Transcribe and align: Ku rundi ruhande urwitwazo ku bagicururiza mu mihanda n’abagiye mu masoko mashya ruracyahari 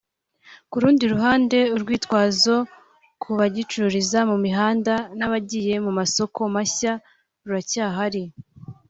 Ku 0.69 0.75
rundi 0.81 1.03
ruhande 1.13 1.57
urwitwazo 1.75 2.55
ku 3.21 3.29
bagicururiza 3.39 4.19
mu 4.29 4.37
mihanda 4.45 4.93
n’abagiye 5.17 5.73
mu 5.85 5.91
masoko 5.99 6.39
mashya 6.55 6.93
ruracyahari 7.45 8.23